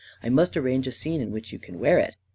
I 0.23 0.29
must 0.29 0.57
arrange 0.57 0.87
a 0.87 0.91
scene 0.91 1.21
in 1.21 1.29
which 1.29 1.53
you 1.53 1.59
can 1.59 1.77
wear 1.77 1.99
it." 1.99 2.15